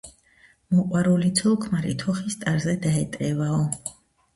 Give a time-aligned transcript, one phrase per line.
[0.75, 3.67] მოყვარული ცოლ–ქმარი თოხის ტარზე დაეტევაო